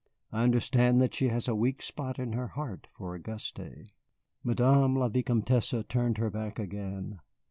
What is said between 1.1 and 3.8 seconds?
she has a weak spot in her heart for Auguste."